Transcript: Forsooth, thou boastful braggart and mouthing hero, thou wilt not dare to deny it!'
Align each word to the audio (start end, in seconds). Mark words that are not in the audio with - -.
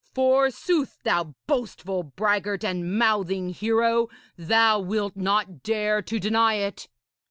Forsooth, 0.15 0.97
thou 1.03 1.35
boastful 1.45 2.01
braggart 2.01 2.63
and 2.65 2.97
mouthing 2.97 3.49
hero, 3.49 4.07
thou 4.35 4.79
wilt 4.79 5.15
not 5.15 5.61
dare 5.61 6.01
to 6.01 6.19
deny 6.19 6.55
it!' 6.55 6.87